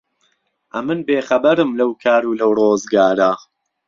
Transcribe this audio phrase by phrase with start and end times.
[0.73, 3.31] ئهمن بێ خهبهرم لهو کار و لهو ڕۆزگارە